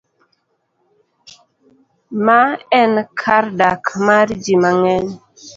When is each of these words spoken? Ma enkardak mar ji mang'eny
Ma 2.25 2.41
enkardak 2.81 3.83
mar 4.05 4.27
ji 4.43 4.53
mang'eny 4.63 5.07